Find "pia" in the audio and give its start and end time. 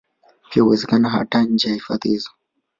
0.51-0.63